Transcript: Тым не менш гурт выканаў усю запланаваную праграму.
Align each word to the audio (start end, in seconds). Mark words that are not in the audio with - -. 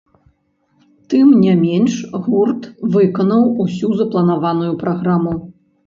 Тым 1.13 1.27
не 1.43 1.53
менш 1.65 1.93
гурт 2.29 2.61
выканаў 2.99 3.43
усю 3.67 3.89
запланаваную 4.01 4.73
праграму. 4.85 5.41